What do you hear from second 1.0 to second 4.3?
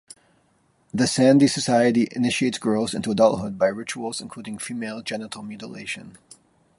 Sande society initiates girls into adulthood by rituals